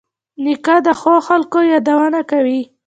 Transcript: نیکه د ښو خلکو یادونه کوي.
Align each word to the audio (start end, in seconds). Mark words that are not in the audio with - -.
نیکه 0.43 0.75
د 0.85 0.87
ښو 0.99 1.15
خلکو 1.27 1.59
یادونه 1.73 2.21
کوي. 2.31 2.61